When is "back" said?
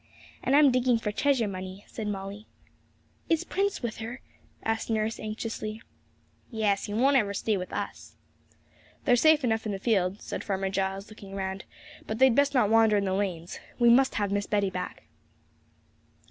14.71-15.03